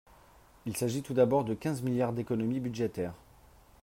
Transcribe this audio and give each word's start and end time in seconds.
Il 0.65 0.75
s’agit 0.75 1.03
tout 1.03 1.13
d’abord 1.13 1.43
de 1.45 1.53
quinze 1.53 1.83
milliards 1.83 2.11
d’économies 2.11 2.59
budgétaires. 2.59 3.13